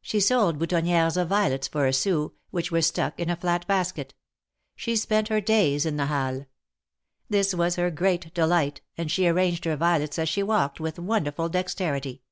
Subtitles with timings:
[0.00, 4.14] She sold boutonnieres of violets for a sou, which were stuck in a flat basket.
[4.76, 6.46] She spent her days in the Halles.
[7.28, 11.50] This was her great delight, and she arranged her violets as she walked, with wonderful
[11.50, 12.22] dexterity.